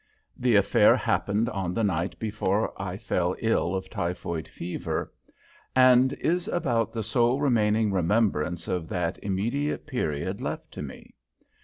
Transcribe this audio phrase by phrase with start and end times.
[0.35, 5.13] The affair happened on the night before I fell ill of typhoid fever,
[5.75, 11.13] and is about the sole remaining remembrance of that immediate period left to me.